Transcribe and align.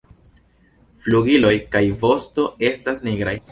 Flugiloj 1.03 1.53
kaj 1.77 1.83
vosto 2.05 2.49
estas 2.73 3.07
nigraj. 3.09 3.39